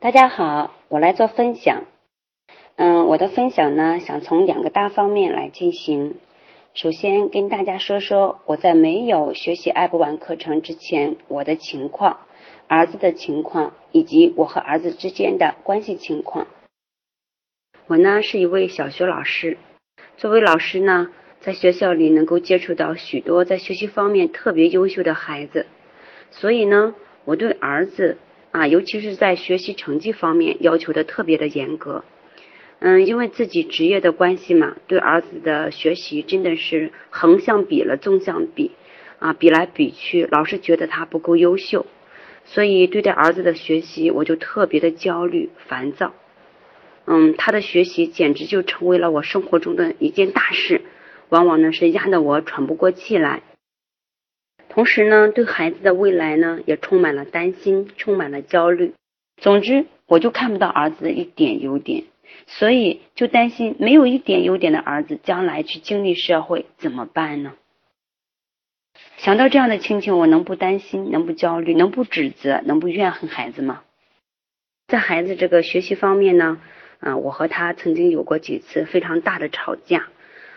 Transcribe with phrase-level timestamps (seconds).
[0.00, 1.82] 大家好，我来做分享。
[2.76, 6.14] 嗯，我的分享呢，想从两个大方面来进行。
[6.72, 12.20] 首先跟大家说说我在没有学习爱不完课程之前我的情况，
[12.68, 16.46] 儿子的情况，以及我和儿子之间的关系情况。
[17.88, 19.58] 我呢是一位小学老师，
[20.16, 21.08] 作为老师呢，
[21.40, 25.66] 在学校里能够接触到许多在学习方面特别优秀的孩子，
[26.30, 26.94] 所以呢，
[27.24, 28.18] 我对儿子。
[28.50, 32.04] 啊，尤其是在学习成绩方面要求的特别的严格。
[32.80, 38.70] 嗯，因为自己职业的关系嘛，对儿子的学习真的是横向比了纵向比，
[39.18, 41.86] 啊，比来比去，老是觉得他不够优秀，
[42.44, 46.14] 所以对待儿子的学习我就特别的焦虑烦躁。
[47.06, 50.82] 嗯，他的学习简直就成为了我生活中的一件大事，
[51.30, 53.42] 往往呢是压得我喘不过气来。
[54.68, 58.94] 同时呢，对孩子的未来呢，也充满了担心，充满了焦虑。
[59.36, 62.04] 总之，我就看不到儿子的一点优点，
[62.46, 67.54] 所以就担心没有一点优点的儿子将来去经历社会怎么办呢？
[69.16, 73.82] 想到这样的亲情，我能不担心，能不焦虑，能不指责，能不怨恨孩子吗？
[74.86, 76.60] 在孩子这个学习方面呢，
[77.00, 80.08] 嗯，我和他曾经有过几次非常大的吵架，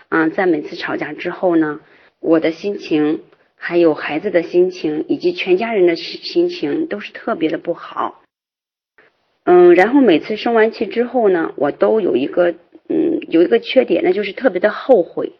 [0.09, 1.79] 嗯，在每次吵架之后呢，
[2.19, 3.23] 我的心情。
[3.63, 8.23] 还有孩子的心情，以及全家人的心情都是特别的不好。
[9.43, 12.55] 嗯，然后每次生完气之后呢，我都有一个
[12.89, 15.33] 嗯有一个缺点，那就是特别的后悔。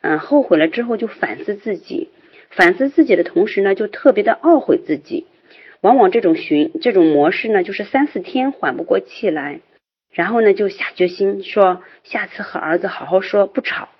[0.00, 2.08] 嗯，后悔了之后就反思自己，
[2.48, 5.26] 反思自己的同时呢，就特别的懊悔自己。
[5.82, 9.60] 往往这种循这种模式呢，就是三四天缓不过气来，
[10.10, 13.90] 然后呢就下决心说下次和儿子好好说，不吵。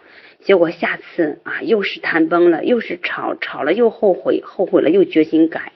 [0.47, 5.72] 结果下次啊，又是谈崩了，又是吵，吵了又后悔，后悔了又决心改，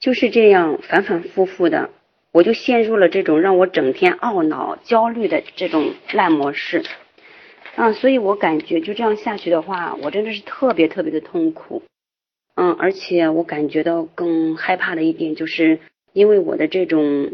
[0.00, 1.90] 就是这样反反复复的，
[2.32, 6.82] 我就陷入了这种让我整天懊恼、焦虑的这种烂模式
[7.74, 11.82] 啊，所以我感觉就这样下去的话，我真的是特别特别的痛苦，
[12.54, 15.80] 嗯，而且我感觉到更害怕的一点，就是
[16.14, 17.32] 因为我的这种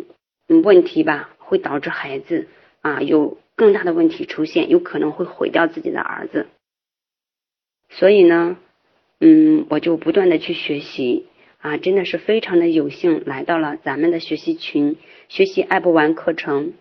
[0.48, 2.48] 问题吧，会导致孩子
[2.80, 3.38] 啊有。
[3.62, 6.48] 更大的问题出现，有可能会毁掉自己的儿子。
[7.90, 8.56] 所以呢，
[9.20, 11.26] 嗯，我就不断的去学习
[11.58, 14.96] 啊，真的是非常的有幸来到了咱们的学习群，
[15.28, 16.72] 学习爱不完课程。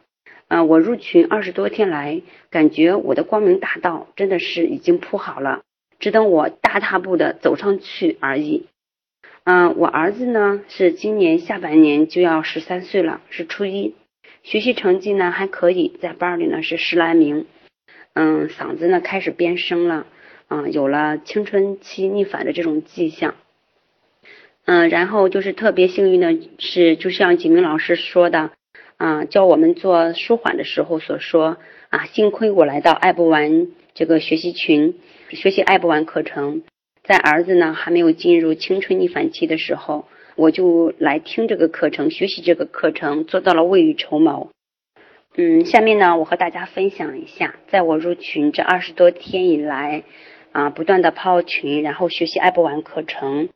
[0.47, 5.62] 啊，我入群二十多天来，感觉我的光明大道真的是已经铺好了，
[6.00, 8.66] 只等我大踏步的走上去而已。
[9.44, 13.94] 嗯，我儿子呢是今年下半年就要十三岁了，是初一。
[14.44, 17.46] 学习成绩呢还可以，在班里呢是十来名，
[18.13, 20.07] 嗯，嗓子呢开始变声了，
[20.50, 23.35] 嗯，有了青春期逆反的这种迹象，
[24.66, 28.50] 嗯，然后就是特别幸运的是，就像景明老师说的，
[28.97, 31.58] 啊，教我们做舒缓的时候所说，
[31.90, 34.96] 啊，幸亏我来到爱不完这个学习群，
[35.29, 36.63] 学习爱不完课程，
[37.03, 40.08] 在儿子呢还没有进入青春逆反期的时候。
[40.41, 44.50] 我就来听这个课程，学习这个课程，做到了未雨绸缪。
[45.35, 50.02] 嗯，下面呢，我和大家分享一下，在我入群这二十多天以来，
[50.52, 53.50] 啊，不断的泡群，然后学习爱不完课程，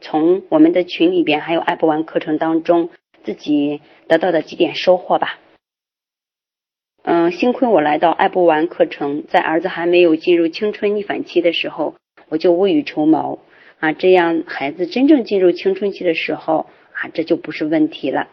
[0.00, 2.88] 从我们的群里边还有爱不完课程当中，
[3.22, 5.38] 自己得到的几点收获吧。
[7.02, 11.96] 嗯，幸亏我来到爱不完课程，在儿子还没有进入青春逆反期的时候，
[12.30, 13.40] 我就未雨绸缪。
[13.80, 18.28] 啊，这样孩子真正进入青春期的时候啊，这就不是问题了。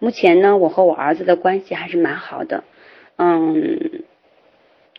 [0.00, 2.64] 目前呢，我和我儿子的关系还是蛮好的。
[3.16, 4.02] 嗯，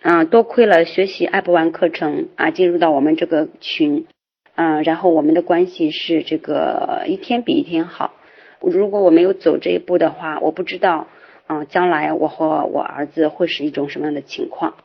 [0.01, 4.07] 啊，多亏了学习爱不完课程啊，进入到我们这个群，
[4.55, 8.13] 嗯，然后我们的关系是这个一天比一天好。
[8.61, 11.07] 如果我没有走这一步的话，我不知道，
[11.47, 14.75] 啊，将来我和我儿子会是一种什么样的情况。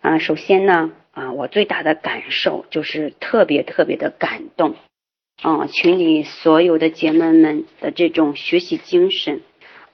[0.00, 0.90] 啊，首先呢。
[1.16, 4.76] 啊，我最大的感受就是特别特别的感动，
[5.40, 9.40] 啊，群里所有的姐妹们的这种学习精神，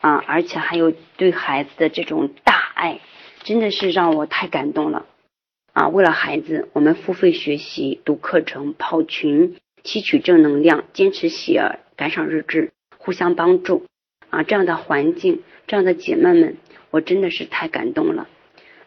[0.00, 2.98] 啊，而且还有对孩子的这种大爱，
[3.44, 5.06] 真的是让我太感动了，
[5.72, 13.86] 啊，为了孩子，我们付费学习、读课程、跑群、吸取正能量、坚持写感赏日志、互相帮助，
[14.28, 16.56] 啊，这样的环境，这样的姐妹们，
[16.90, 18.26] 我真的是太感动了。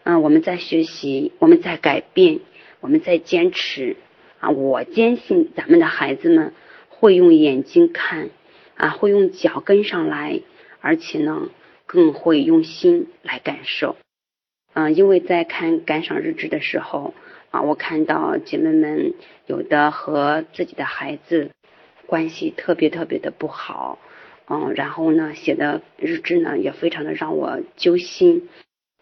[0.07, 2.39] 嗯，我们在学习，我们在改变，
[2.79, 3.95] 我们在坚持
[4.39, 4.51] 啊！
[4.51, 6.53] 我坚信咱们的孩子们
[6.89, 8.29] 会用眼睛看
[8.75, 10.41] 啊，会用脚跟上来，
[10.79, 11.49] 而且呢，
[11.87, 13.95] 更会用心来感受。
[14.75, 17.15] 嗯，因为在看感赏日志的时候
[17.49, 19.15] 啊，我看到姐妹们
[19.47, 21.49] 有的和自己的孩子
[22.05, 23.97] 关系特别特别的不好，
[24.47, 28.47] 嗯，然后呢写的日志呢也非常的让我揪心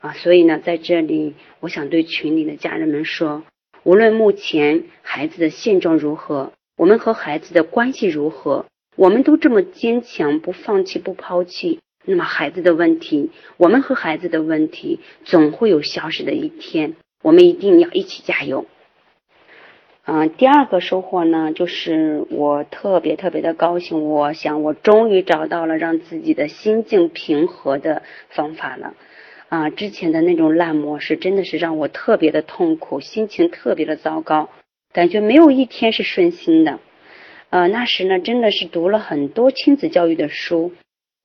[0.04, 3.44] 啊，所以呢在这里我想对群里的家人们说，
[3.84, 8.66] 无论目前孩子的现状如何，我们和孩子的关系如何，
[8.98, 11.80] 我们都这么坚强，不放弃，不抛弃。
[12.04, 18.66] 那么孩子的问题，我们和孩子的问题总会有消失的一天，我们一定要一起加油。
[20.06, 28.96] 嗯，第二个收获呢，就是我特别特别的高兴，我想我终于找到了让自己的心境平和的方法了。
[29.54, 34.50] 啊，之前的那种烂模式真的是让我特别的痛苦，心情特别的糟糕，
[34.92, 36.80] 感觉没有一天是顺心的。
[37.52, 40.74] 呃，那时呢，真的是读了很多亲子教育的书。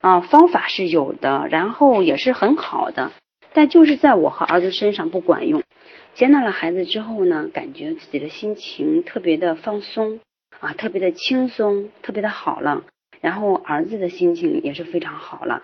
[0.01, 3.13] 啊，方法是有的，然后也是很好的，
[3.55, 5.63] 但就是在我和儿子身上不管用。
[6.13, 10.21] 接纳了孩子之后呢，感觉自己的心情特别的放松
[10.61, 12.85] 啊，特别的轻松，特别的好了。
[13.23, 15.63] 然后儿子的心情也是非常好了。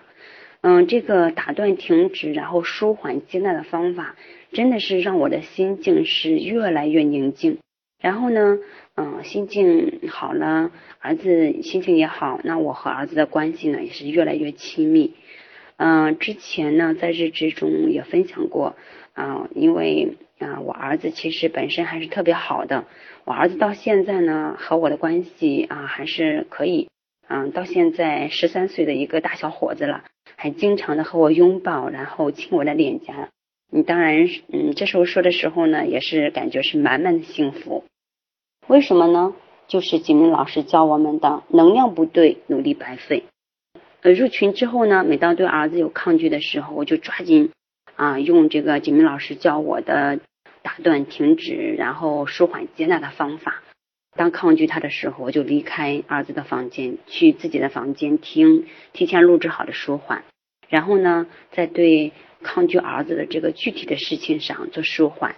[0.67, 4.15] 嗯，这个打断、停止，然后舒缓、接纳的方法，
[4.51, 7.59] 真的是让我的心境是越来越宁静。
[8.01, 8.57] 然后呢？
[8.95, 15.13] 嗯，心境好了，儿子心情也好，那我和儿子的关系呢也是越来越亲密。
[15.77, 18.75] 嗯，之前呢在日志中也分享过，
[19.13, 22.85] 啊，因为啊我儿子其实本身还是特别好的，
[23.25, 26.89] 我儿子到现在呢和我的关系啊还是可以，
[27.27, 30.03] 嗯，到现在十三岁的一个大小伙子了，
[30.35, 33.29] 还经常的和我拥抱，然后亲我的脸颊。
[33.71, 37.83] 你当然，嗯，这时候说的时候呢，也是感觉是满满的幸福。
[38.67, 39.33] 为什么呢？
[39.67, 43.23] 就是景明老师教我们的，能量不对，努力白费。
[44.01, 47.49] 呃，入群之后呢，每当对儿子有抗拒的时候，我就抓紧
[47.95, 50.19] 啊，用这个景明老师教我的
[50.61, 53.63] 打断、停止，然后舒缓、接纳的方法。
[54.15, 60.23] 当抗拒他的时候，我就离开儿子的房间，去自己的房间听提前录制好的舒缓，
[60.69, 65.35] 然后呢，再对抗拒儿子的这个具体的事情上做舒缓。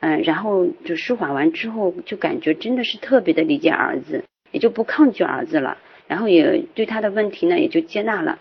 [0.00, 8.38] 嗯，然后就舒缓完之后，就感觉真的是特别的理解儿子，也就不抗拒儿子了，然后也对他的问题呢也就接纳了。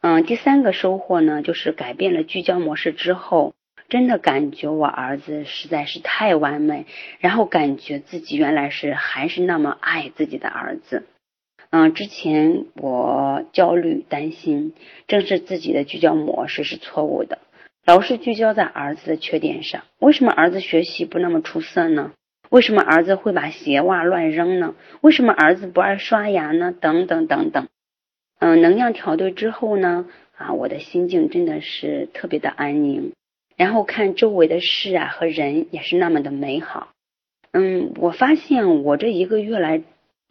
[0.00, 3.54] 嗯，第三个收获呢，就是改变了聚焦模式之后，
[3.94, 6.84] 真的感觉我儿子实在是太完美，
[7.20, 11.06] 然后感觉自己原来是还是那么爱自己的儿子。
[11.70, 14.74] 嗯，之前我焦虑担心，
[15.06, 17.38] 正是自己的聚焦模式是错误的。
[17.86, 22.10] 老是聚焦在儿子的缺点上，为什么儿子学习不那么出色呢？
[22.50, 24.74] 为什么儿子会把鞋袜乱扔呢？
[25.02, 26.72] 为什么儿子不爱刷牙呢？
[26.72, 27.68] 等等等等。
[28.40, 30.06] 嗯，能量调对之后呢，
[30.36, 33.12] 啊，我的心境真的是特别的安宁，
[33.56, 36.88] 然后看周围的事啊和人也是那么的美好。
[37.52, 39.82] 嗯，我发现我这一个月来，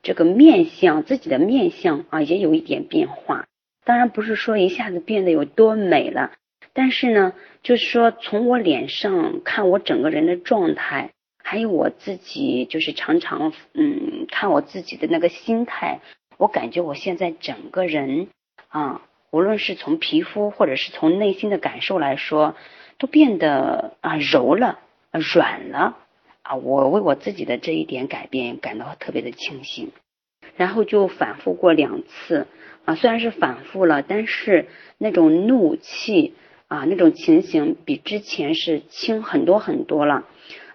[0.01, 3.45] 这个面相自己的面相啊也有一点变化，
[3.85, 6.31] 当然不是说一下子变得有多美了。
[6.73, 11.11] 但是呢，就是说，从我脸上看我整个人的状态，
[11.43, 15.99] 还有我自己，就是常常嗯看我自己的那个心态，
[16.37, 18.27] 我感觉我现在整个人
[18.69, 22.55] 啊，无论是从皮肤或者是从内心的感受来说，
[22.97, 24.79] 都变得啊柔了、
[25.11, 25.97] 软了
[26.41, 26.55] 啊。
[26.55, 29.91] 我为我自己的这一点改变感到特别的庆幸。
[30.55, 32.47] 然后就反复过两次
[32.85, 34.67] 啊，虽然是反复了，但是
[34.97, 36.33] 那种怒气。
[36.69, 40.25] 啊，那种情形比之前是轻很多很多了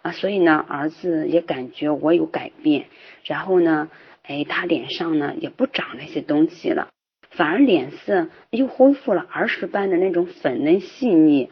[0.02, 2.85] 啊，所以呢，儿子也感觉我有改变，
[3.25, 3.90] 然后呢，
[4.23, 6.90] 哎，他脸上呢也不长那些东西了，
[7.31, 11.50] 反而脸色又恢复了儿时般的那种粉嫩细腻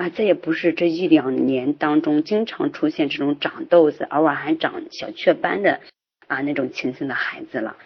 [0.00, 5.80] 啊，再也不是这一两年当中经常出现这种长痘子，偶尔还长小雀斑的
[6.26, 7.76] 啊那种情形的孩子了，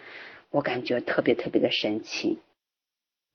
[0.49, 2.39] 我感觉特别特别的神奇。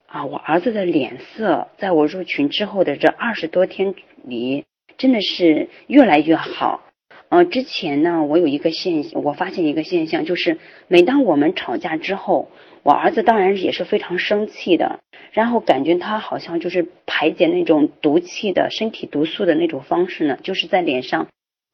[0.07, 3.95] 啊，我儿子的脸色在我入群之后的这二十多天
[4.25, 4.65] 里，
[4.97, 6.83] 真的是越来越好。
[7.29, 10.57] 呃，之前呢，我有一个现，我发现一个现象，就是
[10.89, 12.51] 每当我们吵架之后，
[12.83, 15.01] 我儿子当然也是非常生气的，
[15.33, 21.29] 然后感觉他好像就是排解那种毒气的身体毒素的那种方式呢，就是在脸上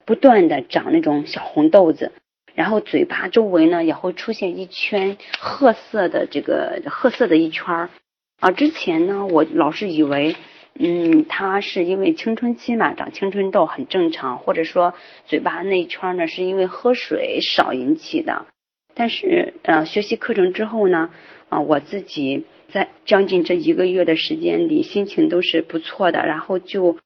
[0.05, 2.13] 不断的长那种小红豆子，
[2.55, 7.91] 然后嘴巴周围呢也会出现一圈褐色的这个褐色的一圈儿。
[8.41, 10.37] 啊，之前呢，我老是以为，
[10.79, 14.93] 嗯，他是因为青春期嘛，长青春痘很正常，或者说
[15.25, 18.47] 嘴巴那一圈呢，是因为喝水少引起的。
[18.99, 21.11] 但是，呃，学习课程之后呢，
[21.51, 26.25] 啊，我自己在将近这一个月的时间里，心情都是不错的。
[26.25, 26.97] 然后就，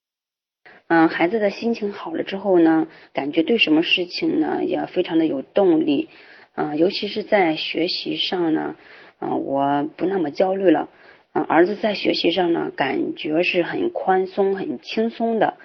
[0.86, 6.08] 嗯，孩子的心情好了之后呢，感觉对什么事情呢，也非常的有动力。
[6.54, 8.76] 嗯，尤其是在学习上呢。
[9.20, 10.88] 嗯，我不那么焦虑了。
[11.32, 15.58] 嗯，儿子在学习上呢，感觉是很宽松、很轻松的。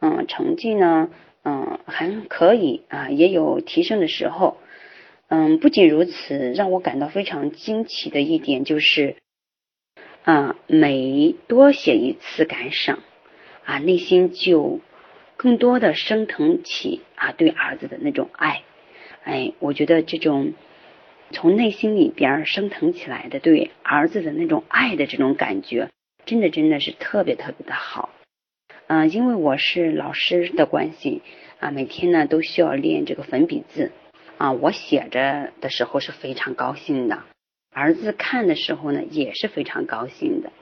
[0.00, 1.10] 嗯，成绩呢，
[1.44, 4.58] 嗯，还可以啊，也有提升的时候。
[5.34, 9.16] 嗯，不仅如此，让我感到非常惊奇的一点就是，
[10.24, 12.98] 啊，每多写一次感赏，
[13.64, 14.80] 啊，内心就
[15.38, 18.60] 更多的升腾起啊对儿子的那种爱。
[19.24, 20.52] 哎，我觉得这种。
[21.34, 25.88] 从内心里边升腾起来的对儿子的那种爱的这种感觉，
[26.26, 28.10] 真的真的是特别特别的好。
[28.86, 31.22] 嗯，因为我是老师的关系
[31.58, 33.92] 啊，每天呢都需要练这个粉笔字
[34.42, 34.52] 啊。
[34.52, 37.22] 我写着的时候是非常高兴的，
[37.72, 40.52] 儿子看的时候呢也是非常高兴的。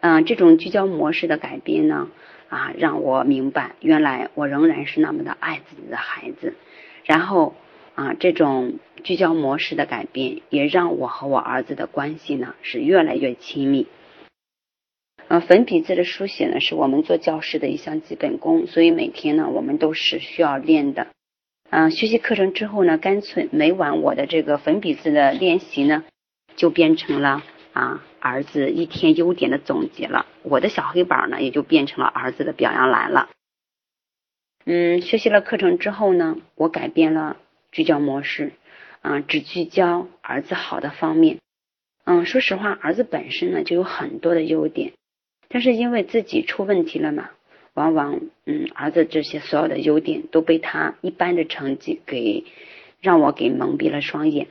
[0.00, 2.08] 嗯，这种聚焦模式的改变呢
[2.48, 6.54] 啊，让我明白原来我仍然是那么的爱自己的孩子，
[7.04, 7.54] 然后。
[7.96, 13.88] 啊，这种聚焦模式的改变，也让我和我儿子的关系呢是越来越亲密。
[15.28, 21.08] 呃，粉笔字的书写呢，是我们做教师的一项基本功，所以每天呢，我们都是需要练的。
[21.70, 26.04] 嗯，学习课程之后呢，干脆每晚我的这个粉笔字的练习呢，
[26.56, 30.26] 就变成了啊儿子一天优点的总结了。
[30.42, 33.30] 我的小黑板呢，也就变成了儿子的表扬栏了。
[34.64, 37.36] 嗯，学习了课程之后呢，我改变了。
[37.72, 38.50] 聚焦模式，
[39.00, 41.38] 啊，只聚焦儿子好的方面。
[42.02, 44.92] 嗯，说实话，儿子本身呢就有很多的优点，
[45.48, 47.30] 但是因为自己出问题了嘛，
[47.74, 52.44] 往往嗯，儿子这些所有的优点都被他一般的成绩给
[53.00, 54.48] 让我给蒙蔽了双眼，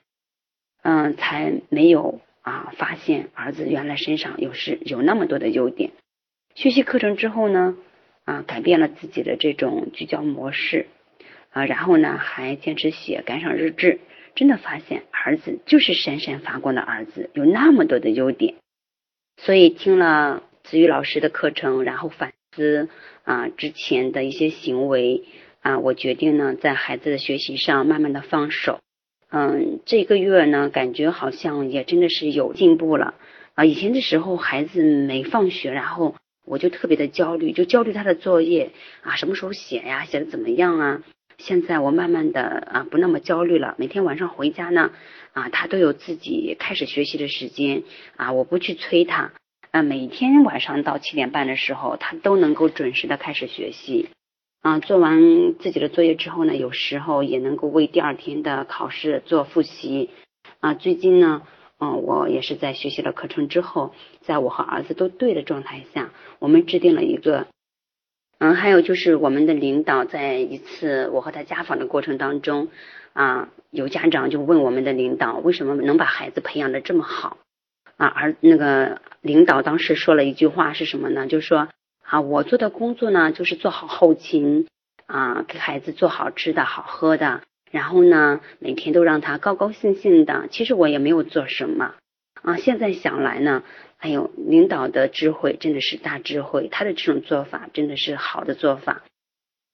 [0.84, 5.92] 嗯，才没有啊发现儿子原来身上有是有那么多的优点。
[6.56, 7.76] 学习课程之后呢，
[8.26, 10.88] 啊，改变了自己的这种聚焦模式。
[11.52, 14.02] 啊，然后呢，还坚持写感赏日志，
[14.36, 18.54] 真的发现儿子就是闪闪发光的儿子，有那么多的优点。
[19.38, 22.90] 所以听了子玉老师的课程，然后反思
[23.24, 25.24] 啊之前的一些行为
[25.62, 28.80] 啊，我决定呢，在孩子的学习上慢慢的放手。
[29.30, 33.14] 嗯，这个月呢，感觉好像也真的是有进步了
[33.54, 33.66] 啊。
[33.66, 36.16] 以前的时候，孩子没放学，然后
[36.46, 41.04] 我就特别的焦虑，就焦虑他的作业啊，什么时候写呀，写的怎么样啊？
[41.38, 44.92] 现在我慢慢的啊不那么焦虑了，每天晚上回家呢
[45.32, 47.84] 啊他都有自己开始学习的时间
[48.18, 49.32] 啊我不去催他
[49.72, 54.10] 啊每天晚上到七点半的时候他都能够准时的开始学习
[54.62, 60.10] 啊做完自己的作业之后呢有时候也能够为第二天的考试做复习
[60.60, 61.44] 啊最近呢
[61.82, 67.48] 嗯我也是在学习了课程之后，在我和儿子都对的状态下，我们制定了一个。
[68.38, 72.68] 嗯，还有就是我们的领导在一次我和他家访的过程当中，
[73.14, 77.38] 啊，有家长就问我们的领导为什么能把孩子培养的这么好
[78.00, 78.08] 啊？
[78.08, 81.28] 而那个领导当时说了一句话是什么呢？
[81.28, 81.68] 就是说
[82.02, 84.66] 啊，我做的工作呢就是做好后勤
[85.06, 90.48] 啊，给孩子做好吃的好喝的，然后呢每天都让他高高兴兴的。
[90.50, 91.94] 其实我也没有做什么
[92.42, 92.58] 啊。
[92.58, 93.62] 现在想来呢。
[94.02, 99.04] 哎呦领导的智慧真的是大智慧，他的这种做法真的是好的做法，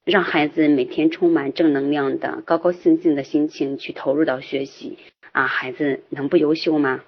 [0.04, 4.98] 让孩子每天充满正能量的高高兴兴的心情去投入到学习
[5.32, 7.02] 啊，孩子能不优秀吗？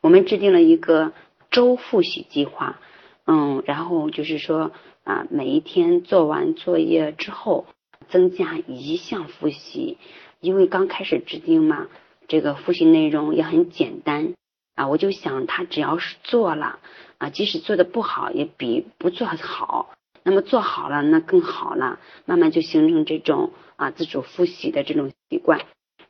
[0.00, 1.12] 我们制定了一个
[1.50, 2.80] 周复习计划，
[3.26, 4.72] 嗯，然后就是说
[5.04, 7.66] 啊，每一天做完作业之后
[8.08, 9.98] 增加一项复习，
[10.40, 11.88] 因为刚开始制定嘛，
[12.28, 14.34] 这个复习内容也很简单。
[14.74, 16.78] 啊，我就想他只要是做了
[17.18, 19.94] 啊，即使做的不好，也比不做好。
[20.22, 21.98] 那么做好了，那更好了。
[22.26, 25.62] 慢慢就形成这种啊自主复习的这种习惯。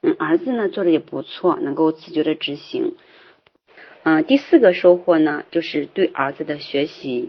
[0.03, 2.95] 嗯，儿子呢做的也不错，能够自觉的执行。
[4.11, 7.29] 嗯，第四个收获呢，就是对儿子的学习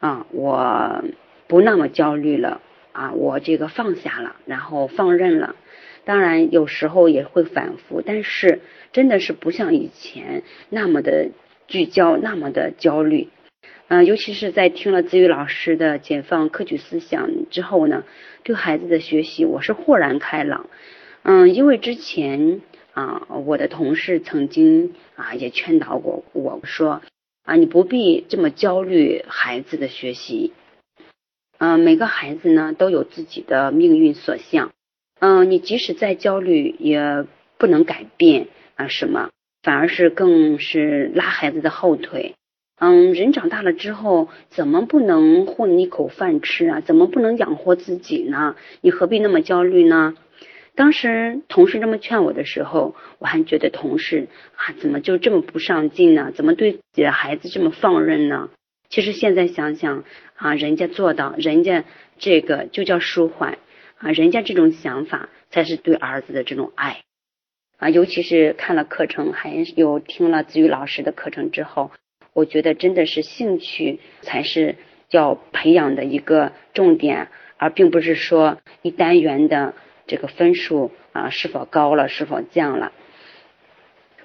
[0.00, 1.04] 啊，我
[1.46, 5.54] 不那么焦虑了啊，我这个放下了，然后放任了。
[6.04, 11.28] 当然有时候也会反复，但是真的是不像以前那么的
[11.68, 13.28] 聚焦，那么的焦虑。
[13.86, 18.02] 嗯，尤其是在听了子宇老师的解放科举思想之后呢，
[18.42, 20.68] 对孩子的学习我是豁然开朗。
[21.22, 22.62] 嗯，因为之前
[22.96, 27.02] 啊，我的同事曾经啊也劝导过我说
[27.44, 30.54] 啊，你不必这么焦虑孩子的学习。
[31.58, 34.72] 嗯，每个孩子呢都有自己的命运所向。
[35.20, 37.26] 嗯，你即使再焦虑，也
[37.58, 39.28] 不能改变啊什么，
[39.62, 42.34] 反而是更是拉孩子的后腿。
[42.80, 46.80] 嗯，人长大了之后，怎么不能混一口饭吃啊？
[46.80, 48.56] 怎么不能养活自己呢？
[48.80, 50.14] 你何必那么焦虑呢？
[50.76, 56.30] 当时同事这么劝我的时候，我还觉得同事啊，怎么就这么不上进呢？
[56.32, 58.50] 怎么对自己的孩子这么放任呢？
[58.90, 60.04] 其实现在想想
[60.36, 61.84] 啊，人家做到，人家
[62.18, 63.58] 这个就叫舒缓
[63.96, 67.00] 啊，人家这种想法才是对儿子的这种爱
[67.78, 67.88] 啊。
[67.88, 71.90] 尤其是看了课程，还有听了子宇老师的课程之后，
[72.34, 74.76] 我觉得真的是兴趣才是
[75.10, 79.74] 要培养的一个重点，而并不是说一单元的
[80.06, 82.92] 这个分数啊是否高了，是否降了。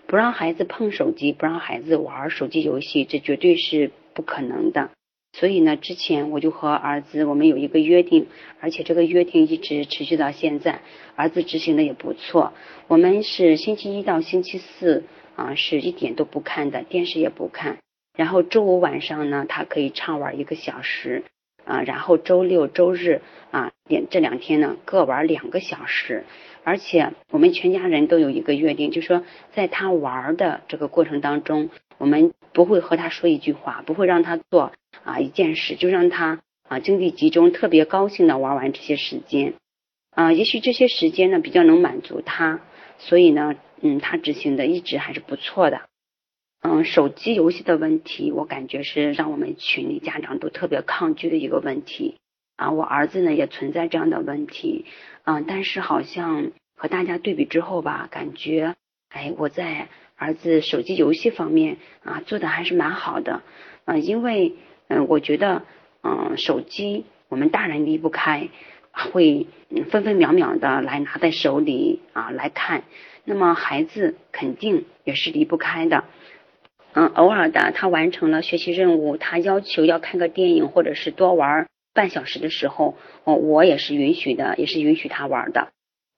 [0.08, 3.92] 不让孩子碰手机，不让孩子玩手机游戏，这绝对是。
[4.14, 4.90] 不可能的，
[5.32, 8.28] 所以呢，之前我就和儿子我们有一个约定，
[8.60, 10.82] 而且这个约定一直持续到现在，
[11.16, 12.52] 儿子执行的也不错。
[12.90, 15.06] 我们是星期一到星期四
[15.38, 17.78] 啊，是一点都不看的，电视也不看。
[18.18, 21.24] 然后周五晚上呢，他可以畅玩一个小时
[21.66, 26.26] 啊，然后周六周日啊，两这两天呢各玩两个小时。
[26.64, 34.72] 而且我们全家人都有一个约定，就说在他玩的这个过程当中，我们不会和他说一句话，不会让他做
[35.04, 39.54] 啊一件事，就让他啊精力集中，特别高兴的玩完这些时间
[40.12, 40.32] 啊。
[40.32, 42.60] 也许这些时间呢比较能满足他，
[43.00, 45.82] 所以呢，嗯，他执行的一直还是不错的。
[46.62, 52.16] 嗯，手机游戏的问题，我感觉是让我们群里家长都特别抗拒的一个问题。
[52.56, 54.86] 啊，我儿子呢也存在这样的问题，
[55.24, 58.76] 嗯，但是好像和大家对比之后吧，感觉，
[59.10, 63.42] 哎，我在儿子手机游戏方面啊做的还是蛮好的，
[63.86, 64.54] 嗯，因为
[64.88, 65.64] 嗯，我觉得
[66.04, 68.50] 嗯，手机我们大人离不开，
[68.92, 69.48] 会
[69.90, 72.84] 分分秒秒的来拿在手里啊来看，
[73.24, 76.04] 那么孩子肯定也是离不开的，
[76.94, 81.68] 嗯，偶尔的他完成了学习任务，他要求要看个电影或者是多玩。
[81.94, 82.96] 半小时的时候，
[83.26, 85.70] 哦，我也是允许的，也是允许他玩的。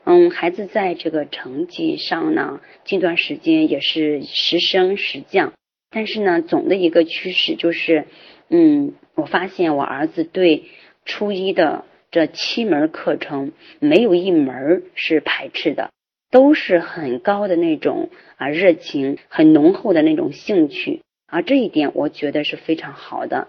[0.06, 5.54] 嗯，孩子在这个成绩上呢，近段时间也是时升时降。
[5.90, 8.06] 但是呢，总的一个趋势就是，
[8.50, 10.66] 嗯，我发现我儿子对
[11.06, 15.90] 初一的这七门课程，没有一门是排斥的，
[16.34, 21.44] 都是很高的那种啊热情，很浓厚的那种兴趣啊。
[21.44, 23.48] 这一点我觉得是非常好的。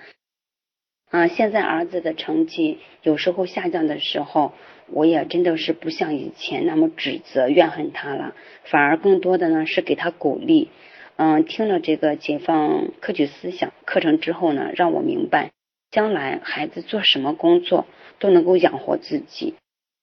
[1.10, 4.52] 啊，现在儿子的成绩有时候下降的时候，
[4.88, 10.68] 我也真的是不像以前那么指责怨恨他了，反而更多的呢是给他鼓励。
[11.16, 15.52] 嗯，听了这个解放科举思想课程之后呢，让我明白，
[15.90, 17.86] 将来孩子做什么工作
[18.18, 19.54] 都能够养活自己。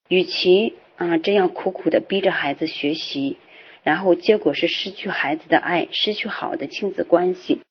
[0.07, 0.73] 与其
[1.09, 3.37] 啊这样苦苦的逼着孩子学习，
[3.83, 7.61] 然后结果是失去孩子的爱，失去好的亲子关系，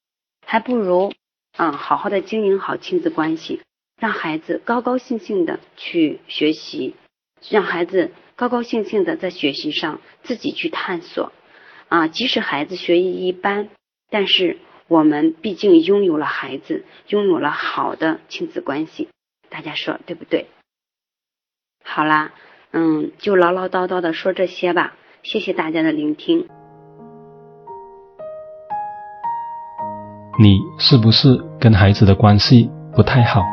[0.45, 1.13] 还不如。
[1.57, 3.61] 啊，好好的经营好亲子关系，
[3.99, 6.95] 让孩子高高兴兴的去学习，
[7.49, 11.33] 让孩子高高兴兴的在学习上自己去探索。
[11.89, 13.69] 啊，即使孩子学艺一般，
[14.09, 19.09] 但是我们毕竟拥有了孩子，拥有了好的亲子关系，
[19.49, 20.47] 大家说对不对？
[21.83, 22.33] 好啦，
[22.73, 26.47] 嗯，就唠唠叨叨的说这些吧，谢谢大家的聆听。
[30.39, 33.43] 你是不是跟孩子的关系不太好？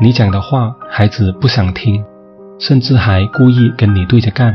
[0.00, 2.04] 你讲的话孩子不想听，
[2.58, 4.54] 甚至还故意跟你对着干。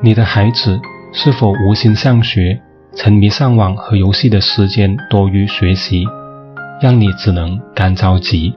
[0.00, 0.80] 你的孩子
[1.12, 2.60] 是否无心上学，
[2.94, 6.06] 沉迷上网和游戏的时间多于学习，
[6.80, 8.56] 让你只能干着急？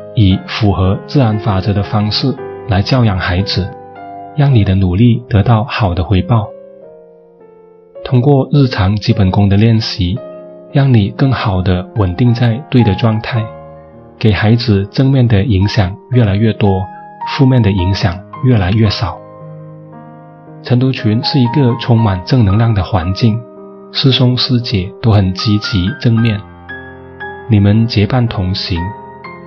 [0.15, 2.35] 以符合自然法则的方式
[2.67, 3.69] 来教养孩子，
[4.35, 6.47] 让你的努力得到好的回报。
[8.03, 10.17] 通过日常基本功的练习。
[10.73, 13.45] 让你更好的稳定在对的状态，
[14.17, 16.69] 给孩子正面的影响越来越多，
[17.27, 19.19] 负面的影响越来越少。
[20.63, 23.37] 晨读群是一个充满正能量的环境，
[23.91, 26.39] 师兄师姐都很积极正面，
[27.49, 28.79] 你们结伴同行，